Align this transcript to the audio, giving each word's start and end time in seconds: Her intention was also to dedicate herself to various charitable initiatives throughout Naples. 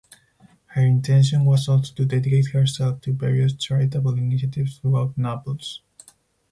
Her 0.65 0.81
intention 0.81 1.45
was 1.45 1.67
also 1.67 1.93
to 1.93 2.05
dedicate 2.05 2.47
herself 2.53 3.01
to 3.01 3.13
various 3.13 3.53
charitable 3.53 4.17
initiatives 4.17 4.79
throughout 4.79 5.15
Naples. 5.15 5.83